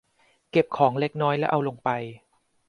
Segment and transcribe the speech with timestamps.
[0.51, 1.89] เก็บของเล็กน้อยและเอาลงไป